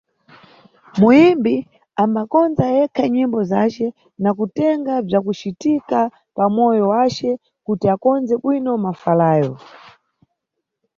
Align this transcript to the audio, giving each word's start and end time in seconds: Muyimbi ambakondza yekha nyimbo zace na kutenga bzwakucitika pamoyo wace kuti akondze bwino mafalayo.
Muyimbi 0.99 1.55
ambakondza 2.03 2.65
yekha 2.77 3.05
nyimbo 3.15 3.39
zace 3.51 3.85
na 4.21 4.31
kutenga 4.37 4.93
bzwakucitika 5.05 5.99
pamoyo 6.37 6.83
wace 6.93 7.29
kuti 7.65 7.85
akondze 7.95 8.33
bwino 8.41 8.71
mafalayo. 8.85 9.53